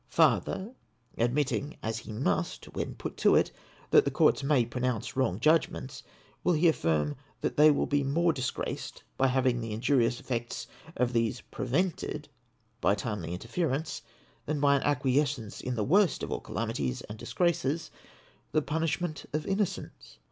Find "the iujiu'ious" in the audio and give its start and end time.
9.59-10.19